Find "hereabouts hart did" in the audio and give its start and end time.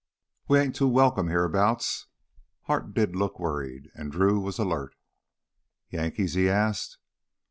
1.27-3.15